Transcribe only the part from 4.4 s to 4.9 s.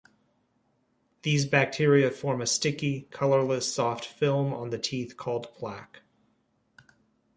on the